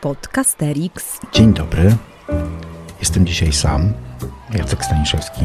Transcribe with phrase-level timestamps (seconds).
[0.00, 1.20] Podcasterix.
[1.32, 1.96] Dzień dobry.
[3.00, 3.92] Jestem dzisiaj sam,
[4.54, 5.44] Jacek Staniszewski.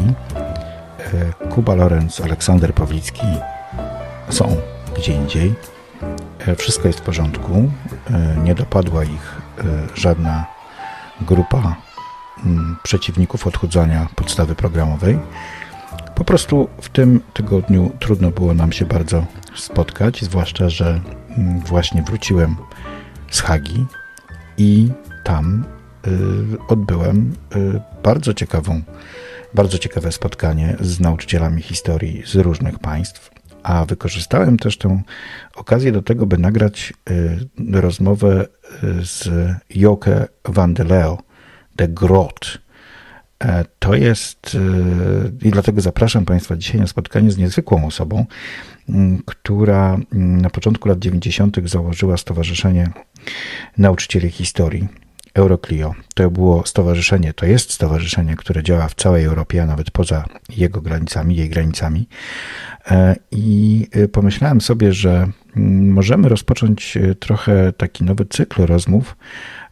[1.42, 3.28] E, Kuba Lorenz, Aleksander Pawlicki
[4.30, 4.58] są
[4.98, 5.54] gdzie indziej.
[6.48, 7.72] E, Wszystko jest w porządku.
[8.14, 9.42] E, Nie dopadła ich
[9.96, 10.46] żadna
[11.22, 11.76] grupa
[12.46, 15.20] mm, przeciwników odchudzania podstawy programowej.
[16.16, 21.02] Po prostu w tym tygodniu trudno było nam się bardzo spotkać, zwłaszcza, że
[21.38, 22.56] mm, właśnie wróciłem
[23.32, 23.86] z Hagi
[24.58, 24.90] i
[25.24, 25.66] tam
[26.08, 26.12] y,
[26.68, 28.82] odbyłem y, bardzo ciekawą,
[29.54, 33.32] bardzo ciekawe spotkanie z nauczycielami historii z różnych państw,
[33.64, 35.02] a wykorzystałem też tę
[35.56, 38.46] okazję do tego, by nagrać y, rozmowę
[39.02, 39.30] z
[39.70, 41.18] Joke van de Leo
[41.76, 42.65] de Groot.
[43.44, 48.26] E, To jest, y, i dlatego zapraszam Państwa dzisiaj na spotkanie z niezwykłą osobą,
[49.26, 51.58] która na początku lat 90.
[51.66, 52.90] założyła Stowarzyszenie
[53.78, 54.88] Nauczycieli Historii,
[55.34, 55.96] Euroclio.
[56.16, 60.26] To było stowarzyszenie, to jest stowarzyszenie, które działa w całej Europie, a nawet poza
[60.58, 62.08] jego granicami, jej granicami.
[62.92, 65.28] E, I pomyślałem sobie, że
[65.96, 69.16] możemy rozpocząć trochę taki nowy cykl rozmów.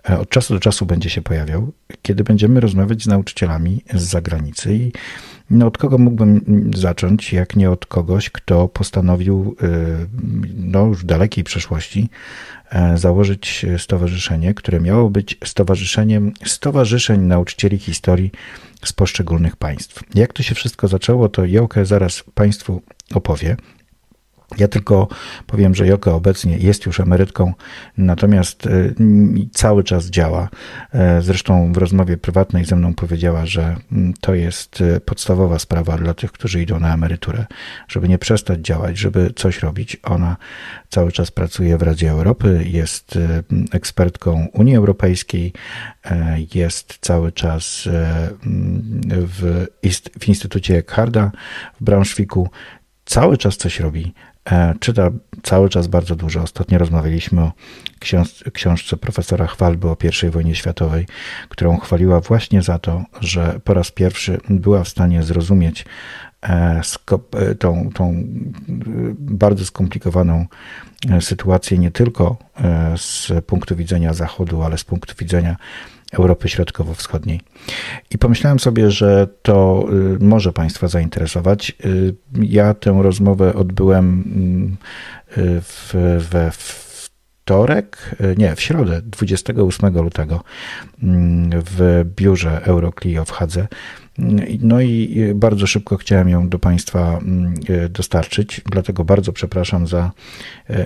[0.09, 4.76] E, Od czasu do czasu będzie się pojawiał, kiedy będziemy rozmawiać z nauczycielami z zagranicy.
[4.76, 4.92] I
[5.50, 9.68] no, od kogo mógłbym zacząć, jak nie od kogoś, kto postanowił y,
[10.58, 12.09] no, już w dalekiej przeszłości
[12.70, 18.31] e, założyć stowarzyszenie, które miało być stowarzyszeniem stowarzyszeń nauczycieli historii
[18.84, 20.04] z poszczególnych państw.
[20.16, 22.81] Jak to się wszystko zaczęło, to Joke zaraz Państwu
[23.14, 23.58] opowie.
[24.58, 25.08] Ja tylko
[25.48, 27.54] powiem, że Joke obecnie jest już emerytką,
[27.98, 28.96] natomiast y,
[29.52, 30.50] cały czas działa.
[30.94, 35.98] E, Zresztą w rozmowie prywatnej ze mną powiedziała, że mm, to jest y, podstawowa sprawa
[35.98, 37.46] dla tych, którzy idą na emeryturę,
[37.88, 39.98] żeby nie przestać działać, żeby coś robić.
[40.04, 40.38] Ona
[40.90, 45.54] cały czas pracuje w Radzie Europy, jest y, ekspertką Unii Europejskiej,
[46.06, 48.30] e, jest cały czas e,
[49.09, 49.66] w,
[50.19, 51.31] w Instytucie Eckharda
[51.81, 52.50] w Braunschweigu
[53.06, 54.13] cały czas coś robi.
[54.52, 55.09] E, Czyta
[55.44, 56.42] cały czas bardzo dużo.
[56.42, 57.52] Ostatnio rozmawialiśmy o
[58.00, 61.08] książ- książce profesora Chwalby o I wojnie światowej,
[61.50, 65.86] którą chwaliła właśnie za to, że po raz pierwszy była w stanie zrozumieć
[66.44, 66.81] e,
[67.34, 68.24] e, tą, tą
[69.18, 70.46] bardzo skomplikowaną
[71.20, 72.38] sytuację nie tylko
[72.98, 75.56] z punktu widzenia Zachodu, ale z punktu widzenia
[76.13, 77.41] Europy Środkowo-Wschodniej.
[78.12, 79.85] I pomyślałem sobie, że to
[80.22, 81.74] y, może Państwa zainteresować.
[81.85, 84.24] Y, Ja tę rozmowę odbyłem
[85.38, 85.94] y, w,
[86.31, 86.51] we
[87.44, 90.44] wtorek, nie, w środę, 28 lutego
[91.51, 93.68] w biurze Euroclio w Hadze.
[94.59, 97.19] No i bardzo szybko chciałem ją do Państwa
[97.90, 100.12] dostarczyć, dlatego bardzo przepraszam za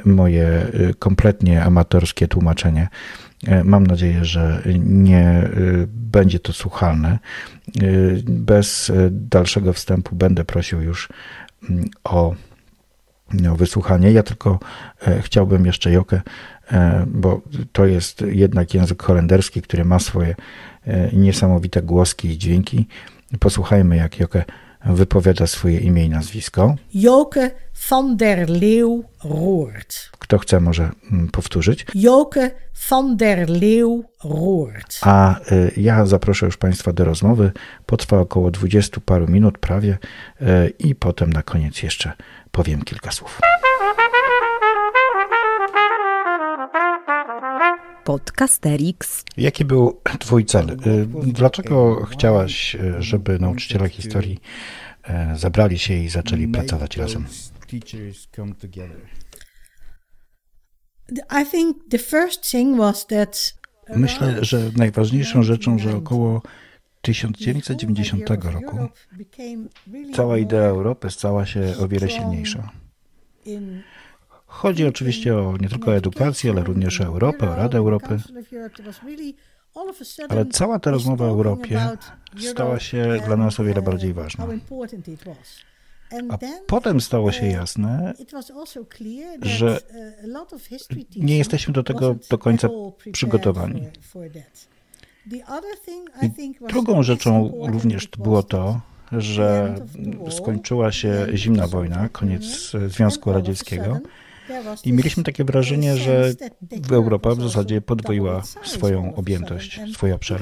[0.05, 0.67] moje
[0.99, 2.87] kompletnie amatorskie tłumaczenie.
[3.45, 7.19] E, Mam nadzieję, że nie y, będzie to słuchalne.
[7.81, 11.09] Y, Bez dalszego wstępu będę prosił już
[11.69, 12.35] mm, o,
[13.33, 14.11] wysłuchanie.
[14.11, 14.59] Ja tylko
[15.07, 16.21] e, chciałbym jeszcze Jokę,
[16.71, 20.35] e, bo to jest jednak język holenderski, który ma swoje
[20.85, 22.87] e, niesamowite głoski i dźwięki.
[23.39, 24.43] Posłuchajmy, jak Jokę
[24.85, 26.75] wypowiada swoje imię i nazwisko.
[26.93, 27.51] Joke
[27.89, 30.09] van der Leeuw Roert.
[30.19, 31.85] Kto chce, może mm, powtórzyć.
[31.95, 32.51] Joke
[32.89, 34.99] van der Leeuw Roert.
[35.01, 37.51] A y, ja zaproszę już Państwa do rozmowy.
[37.85, 39.97] Potrwa około 20 paru minut prawie
[40.41, 42.13] y, i potem na koniec jeszcze
[42.51, 43.39] powiem kilka słów.
[48.07, 49.23] Podcasterix.
[49.37, 50.69] Jaki był Twój cel?
[50.69, 54.39] Y, Dlaczego chciałaś, y, żeby nauczyciele historii
[55.33, 57.25] y, zabrali się i zaczęli pracować razem?
[63.07, 63.53] That
[63.95, 66.41] Myślę, że najważniejszą rzeczą, że około
[67.01, 68.77] 1990 roku
[70.15, 72.69] cała idea Europy stała się o wiele silniejsza.
[74.47, 78.19] Chodzi oczywiście o nie tylko o edukację, ale również o Europę, o Radę Europy.
[80.29, 81.81] Ale cała ta rozmowa o Europie
[82.51, 84.47] stała się dla nas o wiele bardziej ważna.
[86.29, 88.13] A potem stało się jasne,
[89.41, 89.79] że
[91.15, 92.69] nie jesteśmy do tego do końca
[93.11, 93.83] przygotowani.
[96.21, 99.75] I drugą rzeczą również było to, że
[100.29, 103.99] skończyła się zimna wojna, koniec Związku Radzieckiego
[104.83, 106.33] I mieliśmy takie wrażenie, że
[106.91, 110.41] Europa w zasadzie podwoiła swoją objętość, swój obszar.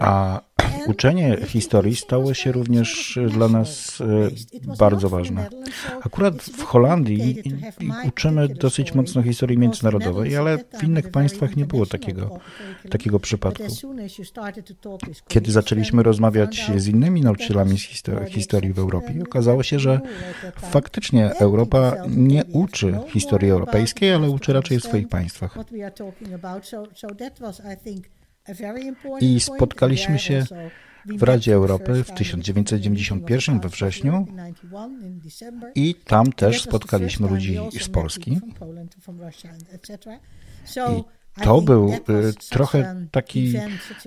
[0.00, 0.40] A
[0.86, 5.46] uczenie historii stało się również dla nas e, bardzo ważne.
[6.02, 7.42] Akurat w Holandii
[8.08, 12.38] uczymy dosyć mocno historii międzynarodowej, ale w innych państwach nie było takiego,
[12.90, 13.64] takiego przypadku.
[15.28, 17.82] Kiedy zaczęliśmy rozmawiać z innymi nauczycielami z
[18.28, 20.00] historii w Europie, okazało się, że
[20.56, 25.58] faktycznie Europa nie uczy historii europejskiej, ale uczy raczej w swoich państwach.
[29.20, 30.44] I spotkaliśmy się
[31.06, 34.26] w Radzie Europy w 1991 we wrześniu
[35.74, 38.40] i tam też spotkaliśmy ludzi z Polski.
[40.76, 41.02] I
[41.42, 41.98] to był y,
[42.50, 43.54] trochę taki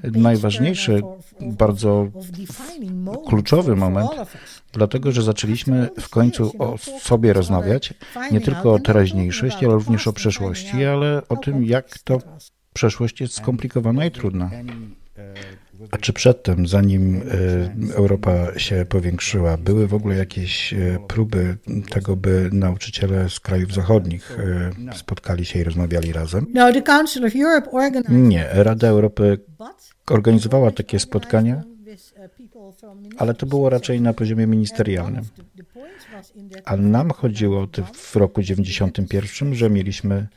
[0.03, 1.01] najważniejszy,
[1.41, 2.07] bardzo
[3.27, 4.09] kluczowy moment,
[4.73, 7.93] dlatego że zaczęliśmy w końcu o sobie rozmawiać,
[8.31, 12.19] nie tylko o teraźniejszości, ale również o przeszłości, ale o tym, jak to
[12.73, 14.51] przeszłość jest skomplikowana i trudna.
[15.91, 17.21] A czy przedtem, zanim
[17.91, 20.77] e, Europa się powiększyła, były w ogóle jakieś e,
[21.07, 21.57] próby
[21.89, 24.39] tego, by nauczyciele z krajów zachodnich
[24.91, 26.45] e, spotkali się i rozmawiali razem?
[26.53, 26.61] No,
[28.09, 29.37] Nie, Rada Europy
[30.09, 31.63] organizowała takie spotkania,
[33.17, 35.23] ale to było raczej na poziomie ministerialnym.
[36.65, 40.27] A nam chodziło o to w roku 91, że mieliśmy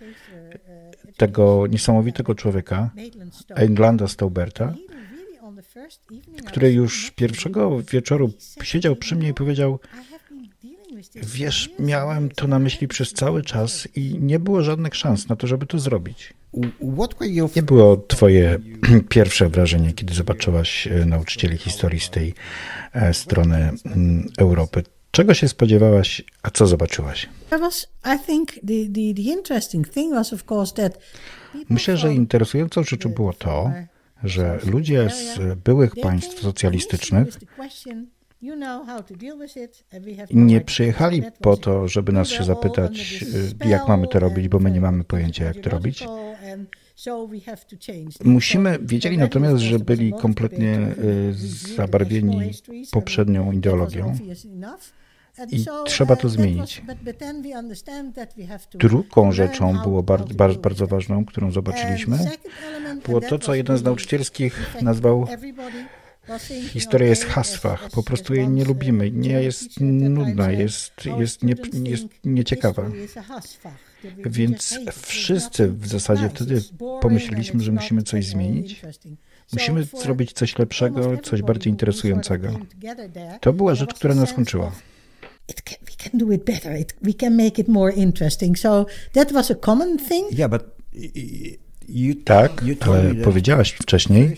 [1.16, 2.90] tego niesamowitego człowieka,
[3.48, 4.74] Englanda Stauberta,
[6.46, 8.32] który już pierwszego wieczoru
[8.62, 9.78] siedział przy mnie i powiedział:
[11.14, 15.46] Wiesz, miałem to na myśli przez cały czas i nie było żadnych szans na to,
[15.46, 16.34] żeby to zrobić.
[17.56, 18.58] Nie było twoje
[19.08, 22.34] pierwsze wrażenie, kiedy zobaczyłaś e, nauczycieli historii z tej
[22.92, 24.82] e, strony mm, Europy?
[25.14, 27.28] Czego się spodziewałaś, a co zobaczyłaś?
[31.68, 33.72] Myślę, że interesującą rzeczą było to,
[34.24, 37.38] że ludzie z byłych państw socjalistycznych
[40.30, 43.24] nie przyjechali po to, żeby nas się zapytać,
[43.64, 46.04] y, jak mamy to robić, bo my nie mamy pojęcia, jak to robić.
[48.24, 51.34] Musimy, wiedzieli natomiast, że byli kompletnie y,
[51.76, 52.50] zabarwieni
[52.90, 54.14] poprzednią ideologią
[55.50, 56.82] i trzeba to zmienić.
[58.74, 62.18] Drugą rzeczą było bardzo, bardzo, bardzo ważną, którą zobaczyliśmy,
[63.06, 65.26] było to, co jeden z nauczycielskich nazwał
[66.68, 72.04] Historia jest haswach, po prostu jej nie lubimy, nie jest nudna, jest, jest, nie, jest
[72.24, 72.90] nieciekawa.
[74.26, 76.62] Więc wszyscy w zasadzie wtedy
[77.00, 78.82] pomyśleliśmy, że musimy coś zmienić.
[79.52, 82.48] Musimy zrobić coś lepszego, coś bardziej interesującego.
[83.40, 84.72] To była rzecz, która nas łączyła
[85.48, 86.76] it can, we can do it better.
[86.76, 88.56] It, we can make it more interesting.
[88.56, 90.28] So that was a common thing.
[90.32, 90.62] Yeah, but
[91.88, 94.32] you, tak, you ale powiedziałaś wcześniej, uh,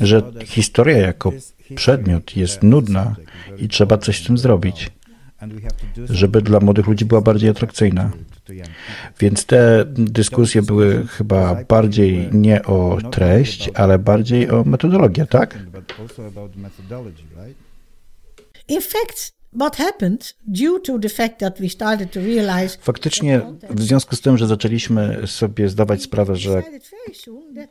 [0.00, 1.32] że historia jako
[1.74, 3.16] przedmiot jest nudna
[3.58, 4.90] i trzeba coś z tym zrobić,
[6.10, 8.10] żeby dla młodych ludzi była bardziej atrakcyjna.
[9.20, 15.58] Więc te dyskusje były chyba bardziej nie o treść, ale bardziej o metodologię, tak?
[22.82, 26.62] Faktycznie, w związku z tym, że zaczęliśmy sobie zdawać sprawę, że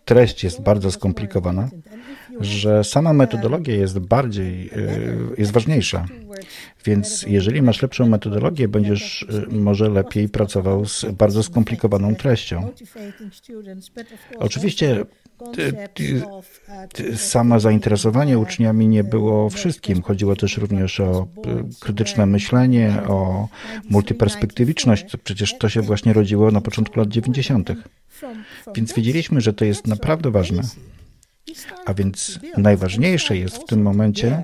[0.05, 1.69] treść jest bardzo skomplikowana,
[2.39, 4.81] że sama metodologia jest bardziej, e,
[5.37, 6.05] jest ważniejsza.
[6.85, 12.69] Więc jeżeli masz lepszą metodologię, będziesz e, może lepiej pracował z bardzo skomplikowaną treścią.
[14.39, 15.05] Oczywiście
[17.15, 20.01] Samo zainteresowanie uczniami nie było wszystkim.
[20.01, 21.27] Chodziło też również o
[21.79, 23.47] krytyczne myślenie, o
[23.89, 25.05] multiperspektywiczność.
[25.23, 27.71] Przecież to się właśnie rodziło na początku lat 90.
[28.75, 30.61] Więc wiedzieliśmy, że to jest naprawdę ważne.
[31.85, 34.43] A więc najważniejsze jest w tym momencie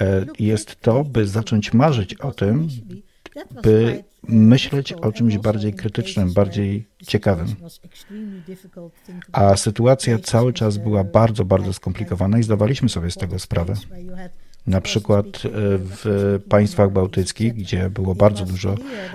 [0.00, 2.68] e, jest to, by zacząć marzyć o tym,
[3.62, 7.46] by myśleć o czymś bardziej krytycznym, bardziej ciekawym.
[9.32, 13.74] A sytuacja cały czas była bardzo, bardzo skomplikowana i zdawaliśmy sobie z tego sprawę.
[14.66, 18.74] Na przykład e, w państwach bałtyckich, gdzie było bardzo dużo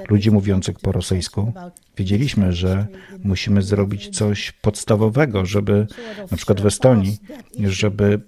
[0.09, 1.53] ludzi mówiących po rosyjsku,
[1.97, 2.87] wiedzieliśmy, że
[3.23, 5.87] musimy zrobić coś podstawowego, żeby
[6.31, 7.17] na przykład w Estonii,
[7.59, 8.21] żeby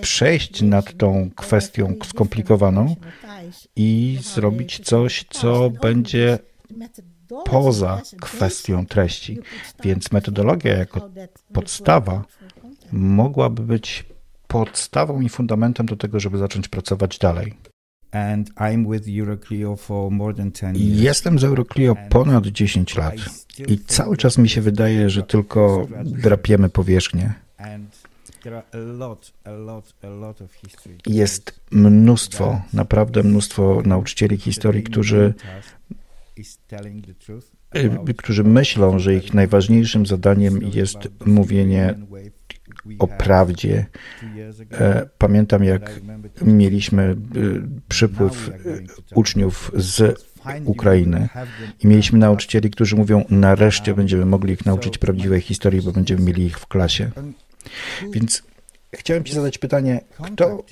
[0.00, 2.96] przejść nad tą kwestią skomplikowaną
[3.76, 6.38] i zrobić coś, co będzie
[7.44, 9.38] poza kwestią treści.
[9.84, 11.10] Więc metodologia jako
[11.52, 12.24] podstawa
[12.92, 14.04] mogłaby być
[14.52, 17.54] podstawą i fundamentem do tego, żeby zacząć pracować dalej.
[18.12, 21.00] And I'm with Euroclio for more than 10 years.
[21.00, 23.14] Jestem z Euroclio ponad 10 lat
[23.68, 27.34] i cały czas mi się wydaje, że tylko drapiemy powierzchnię.
[31.06, 35.34] Jest mnóstwo, naprawdę mnóstwo nauczycieli historii, którzy,
[37.76, 41.94] y, którzy myślą, że ich najważniejszym zadaniem jest mówienie
[42.98, 43.86] o prawdzie.
[44.72, 46.00] E, Pamiętam, jak
[46.42, 50.22] mieliśmy y, przypływ y, uczniów z
[50.64, 51.28] Ukrainy
[51.80, 56.44] i mieliśmy nauczycieli, którzy mówią, nareszcie będziemy mogli ich nauczyć prawdziwej historii, bo będziemy mieli
[56.44, 57.10] ich w klasie.
[58.12, 58.42] Więc
[58.94, 60.00] chciałem Ci zadać pytanie,
[60.32, 60.64] kto,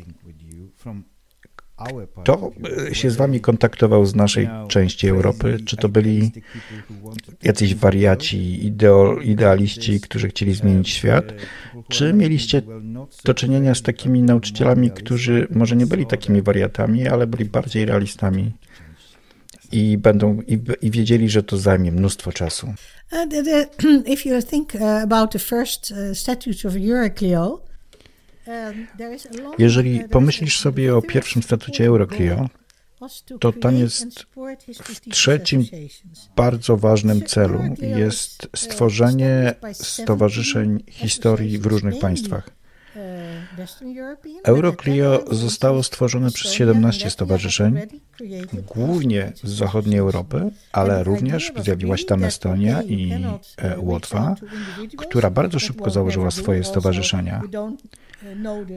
[2.23, 2.53] kto
[2.91, 5.59] e, się z Wami kontaktował z naszej części Europy?
[5.67, 6.33] Czy to byli
[7.43, 11.25] jacyś wariaci, ideo, idealiści, którzy chcieli zmienić świat?
[11.89, 12.63] Czy mieliście
[13.25, 18.53] do czynienia z takimi nauczycielami, którzy może nie byli takimi wariatami, ale byli bardziej realistami
[19.73, 22.67] i będą i, i wiedzieli, że to zajmie mnóstwo czasu?
[23.13, 27.59] Uh, if you think uh, about the first uh, statutes of Euroclio, um, there is
[27.59, 27.69] a long,
[29.59, 31.85] Jeżeli pomyślisz sobie o pierwszym statucie
[33.01, 34.27] was to tam jest
[34.67, 35.65] teachers trzecim
[36.37, 42.60] bardzo ważnym celu jest stworzenie stowarzyszeń historii w różnych państwach.
[44.45, 47.79] Euroclio zostało stworzone przez Estonia and 17 Latvia stowarzyszeń,
[48.75, 53.13] głównie z zachodniej Europy, ale również zjawiła się tam Estonia i
[53.57, 54.35] e, Łotwa,
[54.97, 57.43] która bardzo szybko założyła swoje stowarzyszenia,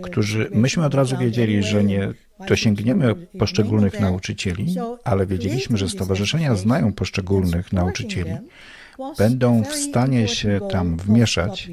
[0.03, 2.13] którzy myśmy od razu wiedzieli, że nie
[2.48, 8.32] dosięgniemy poszczególnych nauczycieli, ale wiedzieliśmy, że stowarzyszenia znają poszczególnych nauczycieli,
[9.17, 11.71] będą w stanie się tam wmieszać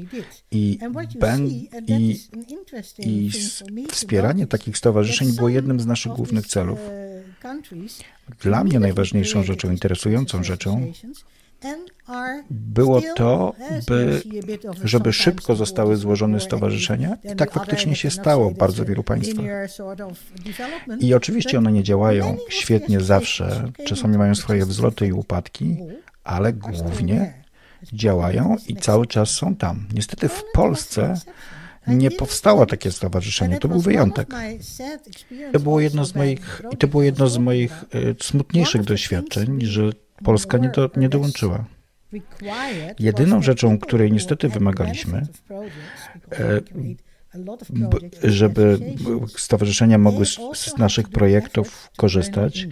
[0.51, 0.79] i,
[1.19, 1.47] ben,
[1.87, 2.19] i,
[2.99, 3.31] i
[3.91, 6.79] wspieranie takich stowarzyszeń było jednym z naszych głównych celów.
[8.41, 10.91] Dla mnie najważniejszą rzeczą, interesującą rzeczą
[12.49, 13.53] było to,
[13.87, 14.21] by,
[14.83, 19.45] żeby szybko zostały złożone stowarzyszenia i tak faktycznie się stało w bardzo wielu państwach.
[20.99, 25.77] I oczywiście one nie działają świetnie zawsze, czasami mają swoje wzloty i upadki,
[26.23, 27.33] ale głównie
[27.93, 29.87] działają i cały czas są tam.
[29.93, 31.15] Niestety w Polsce
[31.87, 34.29] nie powstało takie stowarzyszenie, to był wyjątek.
[35.53, 39.89] To było jedno z moich, i to było jedno z moich e, smutniejszych doświadczeń, że
[40.23, 41.65] Polska nie, do, nie dołączyła.
[42.99, 45.27] Jedyną rzeczą, której niestety wymagaliśmy,
[48.23, 48.79] żeby
[49.37, 52.67] stowarzyszenia mogły z, z naszych projektów korzystać,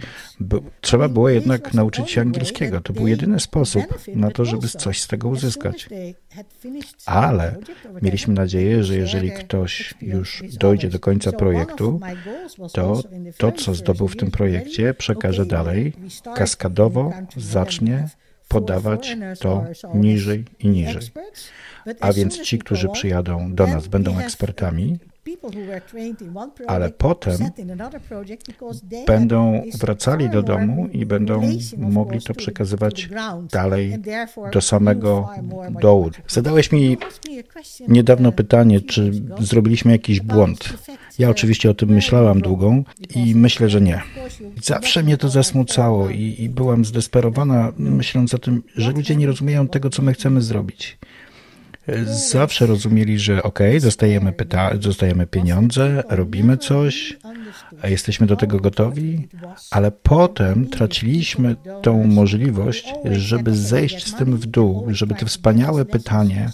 [0.80, 2.80] trzeba było jednak nauczyć się angielskiego.
[2.80, 5.88] To był jedyny sposób na to, żeby coś z tego uzyskać.
[7.06, 7.56] Ale
[8.02, 12.00] mieliśmy nadzieję, że jeżeli ktoś już dojdzie do końca projektu,
[12.72, 13.02] to
[13.36, 15.92] to, co zdobył w tym projekcie, przekaże dalej,
[16.34, 18.08] kaskadowo zacznie
[18.50, 19.64] podawać to
[19.94, 21.02] niżej i niżej.
[22.00, 24.98] A więc ci, którzy przyjadą do nas, będą ekspertami,
[26.66, 27.38] ale potem
[29.06, 31.42] będą wracali do domu i będą
[31.78, 33.08] mogli to przekazywać
[33.52, 33.98] dalej
[34.52, 35.28] do samego
[35.80, 36.10] dołu.
[36.28, 36.96] Zadałeś mi
[37.88, 40.78] niedawno pytanie, czy zrobiliśmy jakiś błąd.
[41.18, 42.74] Ja oczywiście o tym myślałam długo
[43.14, 44.02] i myślę, że nie.
[44.62, 49.68] Zawsze mnie to zasmucało i, i byłam zdesperowana, myśląc o tym, że ludzie nie rozumieją
[49.68, 50.98] tego, co my chcemy zrobić.
[52.06, 57.18] Zawsze rozumieli, że ok, dostajemy, pyta- dostajemy pieniądze, robimy coś,
[57.84, 59.28] jesteśmy do tego gotowi,
[59.70, 66.50] ale potem traciliśmy tą możliwość, żeby zejść z tym w dół, żeby te wspaniałe pytanie,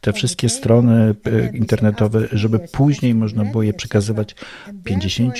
[0.00, 4.34] te wszystkie strony e, internetowe, żeby później można było je przekazywać
[4.84, 5.34] 50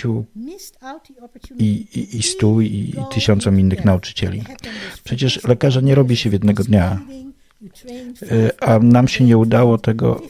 [1.58, 4.42] i, i, i 100 i, i tysiącom innych nauczycieli.
[5.04, 7.00] Przecież lekarza nie robi się w jednego dnia,
[8.60, 10.22] a nam się nie udało tego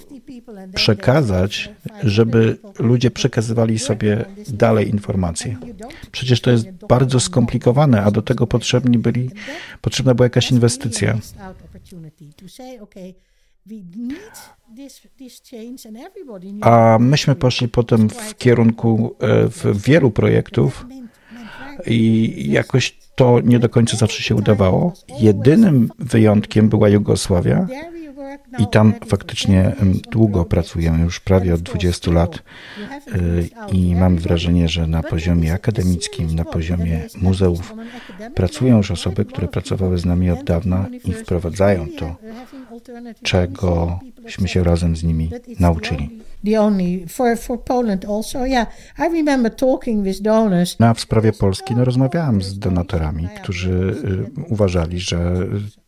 [0.75, 1.71] przekazać,
[2.03, 5.57] żeby ludzie przekazywali sobie dalej informacje.
[6.13, 9.31] Przecież to jest bardzo skomplikowane, a do tego potrzebni byli,
[9.81, 11.19] potrzebna była jakaś inwestycja.
[16.61, 20.87] A myśmy poszli potem w kierunku e, w wielu projektów
[21.87, 24.93] i jakoś to nie do końca zawsze się udawało.
[25.21, 27.67] Jedynym wyjątkiem była Jugosławia
[28.59, 29.73] i tam faktycznie
[30.11, 36.35] długo pracujemy, już prawie od 20 lat y, i mam wrażenie, że na poziomie akademickim,
[36.35, 37.75] na poziomie muzeów
[38.35, 42.17] pracują już osoby, które pracowały z nami od dawna i wprowadzają to,
[43.23, 46.21] czegośmy się razem z nimi nauczyli.
[46.45, 48.45] The only for for Poland also.
[48.45, 48.67] Yeah,
[48.99, 50.79] I remember talking with donors.
[50.79, 55.47] No, a w sprawie Polski no, rozmawiałem z donatorami, którzy y, uważali, że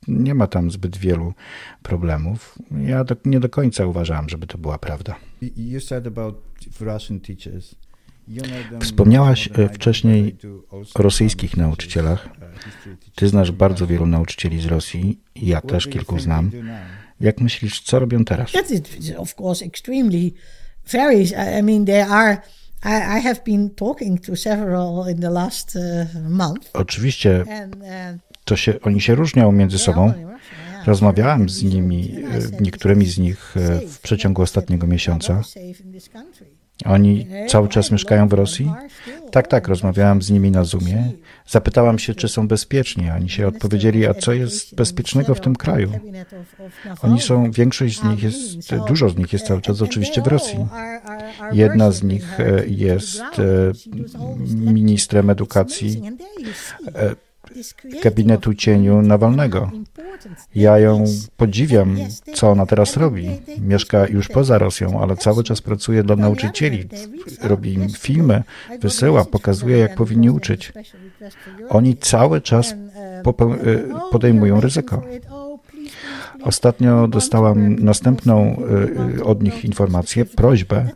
[0.08, 1.34] nie ma tam zbyt wielu
[1.82, 2.58] problemów.
[2.86, 5.16] Ja do, nie do końca uważałem, żeby to była prawda.
[5.56, 6.34] You said about
[6.80, 7.74] Russian teachers.
[8.80, 10.36] Wspomniałaś, wcześniej
[10.70, 12.28] o rosyjskich nauczycielach.
[12.28, 13.92] teachers, uh, Ty znasz from bardzo Russia.
[13.92, 16.50] wielu nauczycieli z Rosji, i ja też kilku znam.
[17.22, 18.52] Jak myślisz, co robią teraz?
[18.52, 18.80] That is,
[19.16, 20.32] of course, extremely
[20.92, 21.32] varies.
[21.58, 22.36] I, mean, there are.
[22.84, 28.80] I, have been talking to several in the last uh, month, Oczywiście uh, to się,
[28.80, 30.12] oni się różnią między are sobą.
[30.86, 32.14] Rozmawiałem z nimi,
[32.58, 35.42] e, niektórymi "This z nich e, w przeciągu ostatniego miesiąca.
[36.84, 38.72] Oni cały czas mieszkają w Rosji?
[39.30, 41.12] Tak, tak, rozmawiałem z nimi na Zoomie.
[41.46, 43.10] Zapytałam się, czy są bezpieczni.
[43.10, 45.92] Oni się odpowiedzieli, a co jest bezpiecznego w tym kraju?
[47.02, 50.66] Oni są, większość z nich jest, dużo z nich jest cały czas oczywiście w Rosji.
[51.52, 53.72] Jedna z nich e, jest e,
[54.54, 56.02] ministrem edukacji
[57.96, 59.70] e, gabinetu cieniu Nawalnego.
[60.54, 61.04] Ja ją
[61.36, 61.96] podziwiam,
[62.34, 63.30] co ona teraz robi.
[63.58, 66.88] Mieszka już poza Rosją, ale cały czas pracuje dla nauczycieli.
[67.42, 68.42] Robi im filmy,
[68.80, 70.72] wysyła, pokazuje, jak powinni uczyć.
[71.68, 72.74] Oni cały czas
[73.22, 75.02] popeł- e, podejmują ryzyko.
[76.44, 78.56] Ostatnio dostałam następną
[79.18, 80.88] e, od nich informację, prośbę.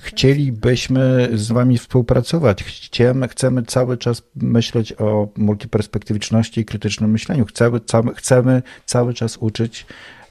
[0.00, 2.64] Chcielibyśmy z wami współpracować.
[2.64, 7.44] Chcemy, chcemy cały czas myśleć o multiperspektywiczności i krytycznym myśleniu.
[7.44, 9.86] Chcemy, ca- chcemy cały czas uczyć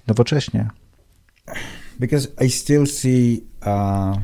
[0.08, 0.70] nowocześnie.
[2.00, 4.18] Because I still see uh,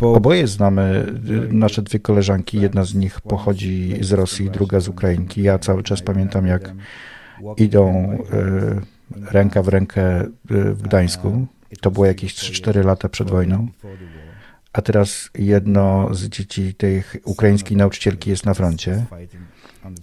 [0.00, 1.06] Oboje znamy
[1.50, 2.60] y, nasze dwie koleżanki.
[2.60, 5.42] Jedna z nich pochodzi z Rosji, druga z Ukrainki.
[5.42, 6.72] Ja cały czas pamiętam, jak
[7.56, 10.28] idą y, ręka w rękę y,
[10.74, 11.46] w Gdańsku.
[11.80, 13.68] To było jakieś 3-4 lata przed wojną.
[14.72, 19.04] A teraz jedno z dzieci tej ukraińskiej nauczycielki jest na froncie.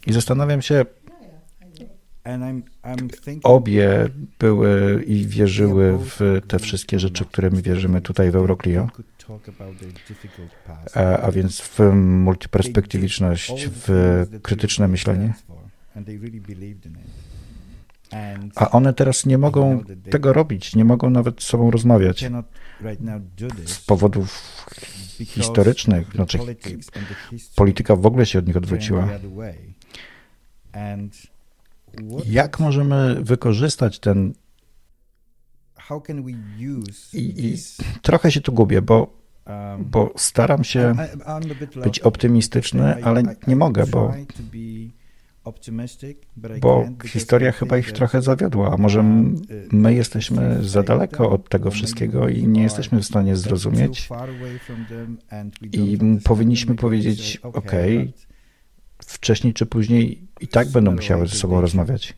[0.08, 0.86] I zastanawiam się,
[3.44, 8.88] obie były i wierzyły w te wszystkie rzeczy, które my wierzymy tutaj w Euroclio,
[10.94, 15.34] a, a więc w multiperspektywiczność, w krytyczne myślenie.
[18.56, 22.26] A one teraz nie mogą tego robić, nie mogą nawet z sobą rozmawiać
[23.66, 24.42] z powodów
[25.26, 26.12] historycznych.
[26.16, 26.40] Znaczy,
[27.56, 29.10] polityka w ogóle się od nich odwróciła.
[32.26, 34.34] Jak możemy wykorzystać ten.
[37.14, 37.58] I, i
[38.02, 39.14] trochę się tu gubię, bo,
[39.80, 40.96] bo staram się
[41.84, 44.14] być optymistyczny, ale nie mogę, bo,
[46.62, 48.74] bo historia chyba ich trochę zawiodła.
[48.74, 49.04] A może
[49.72, 54.10] my jesteśmy za daleko od tego wszystkiego i nie jesteśmy w stanie zrozumieć.
[55.62, 57.72] I powinniśmy powiedzieć: OK,
[58.98, 62.14] wcześniej czy później i tak będą musiały ze sobą rozmawiać.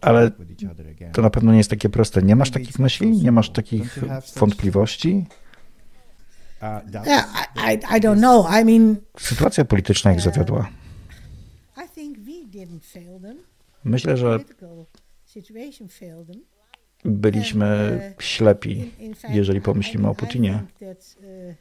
[0.00, 0.30] Ale
[1.12, 2.22] to na pewno nie jest takie proste.
[2.22, 3.10] Nie masz takich myśli?
[3.10, 3.98] Nie masz takich
[4.36, 5.26] wątpliwości?
[9.18, 10.68] Sytuacja polityczna ich zawiodła.
[11.76, 12.51] I think we didn't fail them.
[13.84, 14.38] Myślę, że
[17.04, 20.62] byliśmy ślepi, in fact, jeżeli pomyślimy o Putinie.
[20.80, 21.54] uh,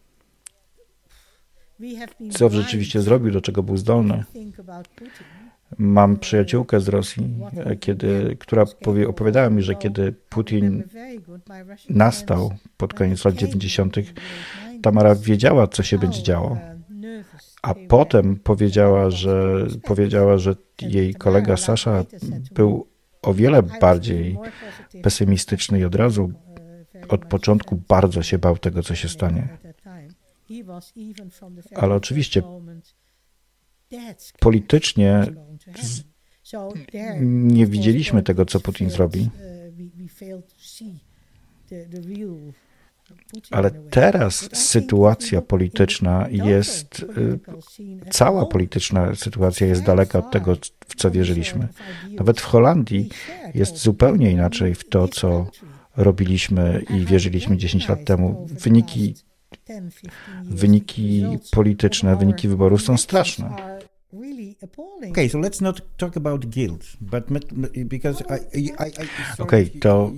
[2.31, 4.23] Co rzeczywiście zrobił, do czego był zdolny.
[5.77, 7.23] Mam przyjaciółkę z Rosji,
[7.57, 10.83] e, kiedy, która powie, opowiadała mi, że kiedy Putin
[11.89, 13.95] nastał pod koniec lat 90.,
[14.81, 16.57] Tamara wiedziała, co się będzie działo.
[17.61, 22.05] A potem powiedziała, że powiedziała, że jej kolega Sasza
[22.53, 22.87] był
[23.21, 24.37] o wiele bardziej
[25.03, 26.31] pesymistyczny i od razu
[27.09, 29.57] od początku bardzo się bał tego, co się stanie.
[31.75, 32.43] Ale oczywiście
[34.39, 35.25] politycznie
[37.21, 39.29] nie widzieliśmy tego, co Putin zrobi.
[43.51, 47.39] Ale teraz sytuacja polityczna jest, y,
[48.09, 50.55] cała polityczna sytuacja jest daleka od tego,
[50.87, 51.67] w co wierzyliśmy.
[52.09, 53.09] Nawet w Holandii
[53.55, 55.47] jest zupełnie inaczej w to, co
[55.97, 58.47] robiliśmy i wierzyliśmy 10 lat temu.
[58.49, 59.15] Wyniki,
[60.43, 63.55] wyniki polityczne, wyniki wyborów są straszne.
[65.11, 67.25] Okay, so let's not talk about guilt, but
[67.85, 68.91] because I, I, I, I
[69.37, 70.11] sorry Okej, if- to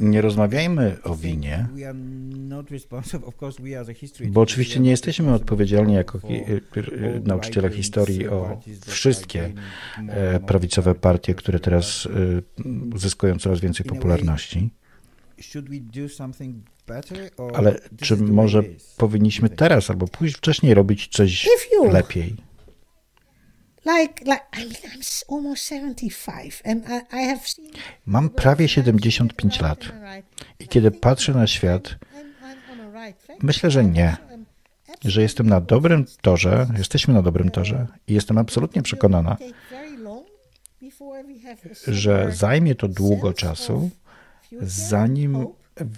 [0.00, 1.98] nie rozmawiajmy o winie, We are
[2.38, 5.24] not responsible, of course, we as a history bo oczywiście we are nie not jesteśmy
[5.24, 9.52] responsible odpowiedzialni jako y- y- nauczyciele historii o wszystkie
[10.08, 12.42] e, prawicowe partie, które teraz y,
[12.96, 14.70] zyskują coraz więcej popularności.
[17.54, 18.62] Ale czy może
[18.96, 21.48] powinniśmy teraz albo pójść wcześniej robić coś
[21.92, 22.36] lepiej?
[28.06, 29.78] Mam prawie 75 lat.
[30.58, 31.96] i kiedy patrzę na świat,
[33.42, 34.16] myślę, że nie.
[35.04, 39.36] Że jestem na dobrym torze, jesteśmy na dobrym torze i jestem absolutnie przekonana,
[41.86, 43.90] że zajmie to długo czasu,
[44.60, 45.46] zanim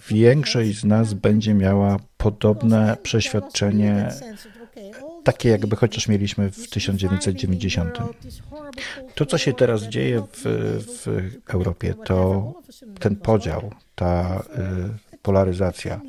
[0.09, 4.09] większość z nas będzie miała podobne przeświadczenie,
[5.25, 7.99] takie jakby chociaż mieliśmy w 1990.
[9.15, 10.43] To, co się teraz dzieje w,
[10.87, 12.53] w Europie, to
[13.01, 14.43] ten podział, ta
[15.15, 16.01] y, polaryzacja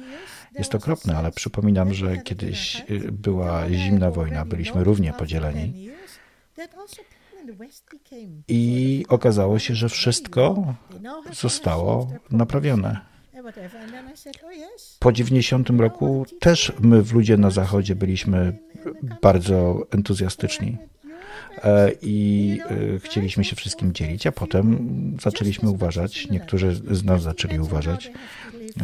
[0.58, 5.90] jest okropne, ale przypominam, że kiedyś y, była zimna wojna, byliśmy równie podzieleni.
[8.48, 10.74] I okazało się, że wszystko
[11.34, 13.13] zostało naprawione.
[15.00, 18.58] Po 90 roku też my w ludzie na zachodzie byliśmy
[19.22, 20.78] bardzo entuzjastyczni
[21.64, 22.60] e, i
[22.96, 24.78] e, chcieliśmy się wszystkim dzielić, a potem
[25.22, 28.12] zaczęliśmy uważać, niektórzy z nas zaczęli uważać,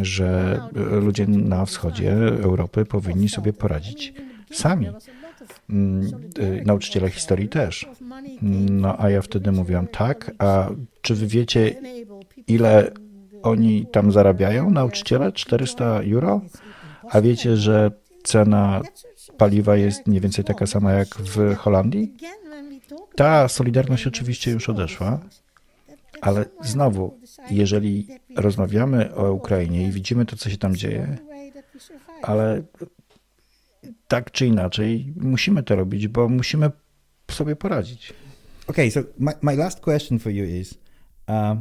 [0.01, 4.13] że ludzie na wschodzie Europy powinni sobie poradzić
[4.51, 4.87] sami.
[5.69, 7.89] Mm, y, nauczyciele historii też.
[8.71, 10.69] No a ja wtedy mówiłam tak, a
[11.01, 11.75] czy wy wiecie,
[12.47, 12.91] ile
[13.43, 15.31] oni tam zarabiają, nauczyciele?
[15.31, 16.41] 400 euro?
[17.09, 17.91] A wiecie, że
[18.23, 18.81] cena
[19.37, 22.13] paliwa jest mniej więcej taka sama jak w Holandii?
[23.15, 25.19] Ta solidarność oczywiście już odeszła,
[26.21, 27.19] ale znowu,
[27.51, 31.17] jeżeli rozmawiamy o Ukrainie i widzimy to, co się tam dzieje,
[32.21, 32.63] ale
[34.07, 36.71] tak czy inaczej musimy to robić, bo musimy
[37.31, 38.13] sobie poradzić.
[38.67, 40.73] Okay, so my, my last question for you is
[41.27, 41.57] uh,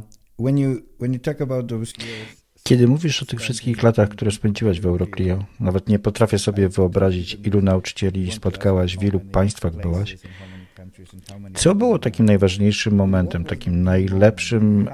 [2.63, 7.37] kiedy mówisz o tych wszystkich latach, które spędziłaś w Euroclio, nawet nie potrafię sobie wyobrazić,
[7.43, 10.17] ilu nauczycieli spotkałaś, w ilu państwach byłaś.
[11.53, 14.89] Co było takim najważniejszym momentem, takim najlepszym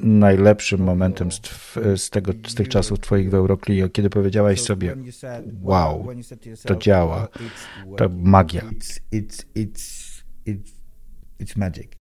[0.00, 1.40] najlepszym momentem z,
[1.96, 4.96] z, tego, z tych czasów twoich w Euroclio, kiedy powiedziałaś sobie,
[5.60, 6.06] wow,
[6.66, 7.28] to działa,
[7.96, 8.62] to magia.
[9.12, 9.44] It's,
[11.56, 11.92] magic.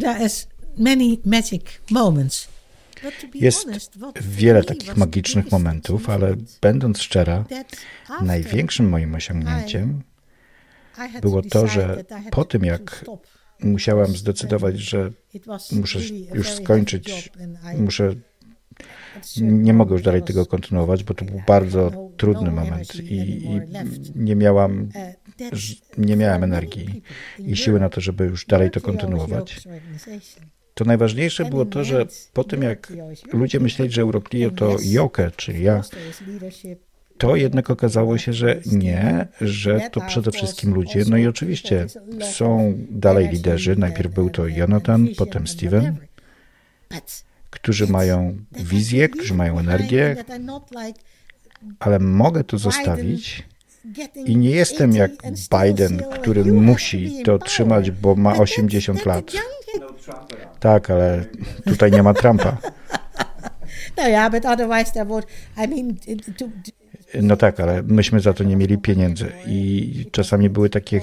[0.00, 0.46] There is
[0.78, 2.48] many magic moments.
[3.34, 3.68] Jest
[4.20, 7.44] wiele takich magicznych momentów, ale będąc szczera,
[8.22, 10.02] największym moim osiągnięciem
[11.22, 13.04] było to, że po tym jak
[13.62, 15.10] musiałam zdecydować, że
[15.72, 15.98] muszę
[16.34, 17.30] już skończyć,
[17.78, 18.14] muszę,
[19.40, 23.60] nie mogę już dalej tego kontynuować, bo to był bardzo no trudny moment i, i
[24.14, 25.23] nie miałam, uh,
[25.98, 27.02] nie miałem energii
[27.38, 29.60] i siły na to, żeby już dalej to kontynuować.
[30.74, 32.92] To najważniejsze było to, że po tym jak
[33.32, 35.82] ludzie myśleli, że Euroclio to Joke, czyli ja,
[37.18, 41.04] to jednak okazało się, że nie, że to przede wszystkim ludzie.
[41.08, 41.86] No i oczywiście
[42.32, 43.76] są dalej liderzy.
[43.76, 45.96] Najpierw był to Jonathan, potem Steven,
[47.50, 50.16] którzy mają wizję, którzy mają energię,
[51.78, 53.42] ale mogę to zostawić.
[54.24, 55.10] I nie jestem jak
[55.60, 59.32] Biden, który musi to trzymać, bo ma 80 lat.
[60.60, 61.24] Tak, ale
[61.64, 62.56] tutaj nie ma Trumpa.
[63.96, 65.96] No ja, but otherwise there would, I mean,
[66.38, 66.44] to,
[67.22, 71.00] no tak, ale myśmy za to nie mieli pieniędzy i czasami były takie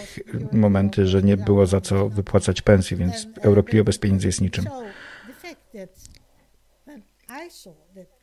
[0.52, 4.65] momenty, że nie było za co wypłacać pensji, więc Euroclio bez pieniędzy jest niczym.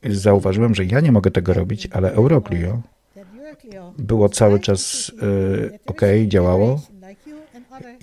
[0.05, 2.83] Zauważyłem, że ja nie mogę tego robić, ale Euroclio
[3.99, 6.81] było cały czas y, ok, działało.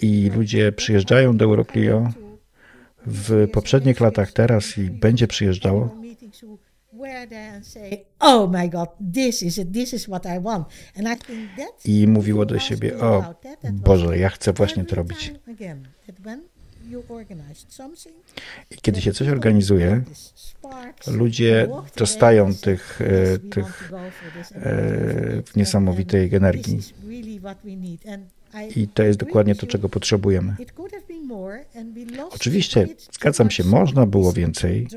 [0.02, 2.10] I ludzie przyjeżdżają do Euroclio
[3.06, 5.96] w poprzednich latach teraz i będzie przyjeżdżało.
[11.86, 13.36] I mówiło do siebie, o
[13.72, 15.34] Boże, ja chcę właśnie to robić.
[18.72, 20.04] I kiedy się coś organizuje,
[21.08, 21.68] ludzie
[21.98, 23.92] dostają tych, e, tych
[24.56, 26.80] e, niesamowitej energii.
[28.76, 30.56] I to jest dokładnie to, czego potrzebujemy.
[32.32, 34.88] Oczywiście, zgadzam się, można było więcej,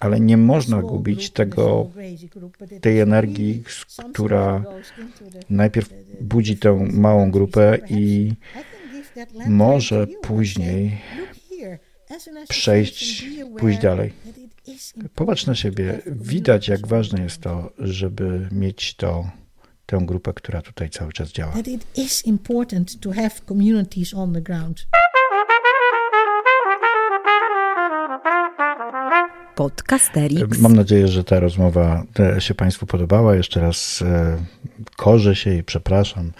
[0.00, 1.90] ale nie można gubić tego,
[2.80, 3.64] tej energii,
[4.12, 4.64] która
[5.50, 8.32] najpierw budzi tę małą grupę i
[9.46, 10.98] może później
[12.48, 13.24] przejść,
[13.58, 14.12] pójść dalej.
[15.14, 16.02] Popatrz na siebie.
[16.06, 19.30] Widać, jak ważne jest to, żeby mieć to,
[19.86, 21.52] tę grupę, która tutaj cały czas działa.
[29.54, 30.58] Podcasterix.
[30.58, 32.04] Mam nadzieję, że ta rozmowa
[32.38, 33.34] się Państwu podobała.
[33.34, 34.04] Jeszcze raz
[34.98, 36.32] korzę się i przepraszam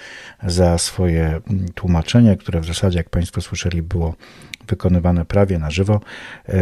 [0.46, 1.40] za swoje
[1.74, 4.14] tłumaczenie, które w zasadzie, jak Państwo słyszeli, było
[4.68, 6.00] wykonywane prawie na żywo.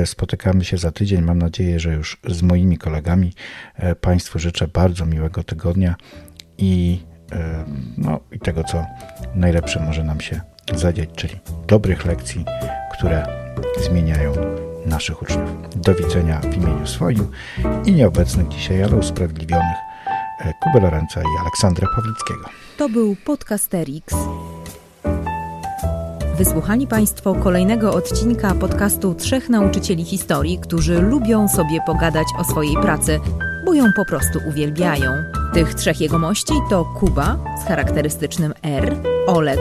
[0.05, 1.23] Spotykamy się za tydzień.
[1.23, 3.33] Mam nadzieję, że już z moimi kolegami
[4.01, 5.95] Państwu życzę bardzo miłego tygodnia
[6.59, 7.01] i,
[7.99, 8.87] no, i tego, co
[9.35, 10.41] najlepsze może nam się
[10.75, 12.45] zadziać, czyli dobrych lekcji,
[12.93, 13.27] które
[13.85, 14.33] zmieniają
[14.87, 15.51] naszych uczniów.
[15.77, 17.31] Do widzenia w imieniu swoim
[17.85, 19.77] i nieobecnych dzisiaj, ale usprawiedliwionych
[20.61, 22.49] Kuby Lorenza i Aleksandra Pawlickiego.
[22.77, 24.15] To był Podcasterix.
[26.37, 33.21] Wysłuchali Państwo kolejnego odcinka podcastu Trzech Nauczycieli Historii, którzy lubią sobie pogadać o swojej pracy,
[33.65, 35.11] bo ją po prostu uwielbiają.
[35.55, 38.97] Tych trzech jegomości to Kuba z charakterystycznym R,
[39.27, 39.61] Olek